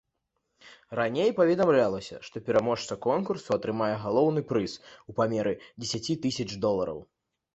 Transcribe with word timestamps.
Раней 0.99 1.33
паведамлялася, 1.39 2.15
што 2.29 2.41
пераможца 2.47 2.97
конкурсу 3.07 3.49
атрымае 3.57 3.91
галоўны 4.05 4.41
прыз 4.53 4.73
у 5.13 5.17
памеры 5.19 5.53
дзесяці 5.81 6.19
тысяч 6.27 6.49
долараў. 6.65 6.99